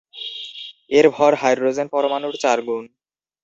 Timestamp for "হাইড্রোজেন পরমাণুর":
1.41-2.35